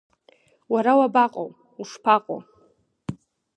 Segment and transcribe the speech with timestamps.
[0.73, 1.49] Уара уабаҟоу,
[1.81, 2.39] ушԥаҟоу?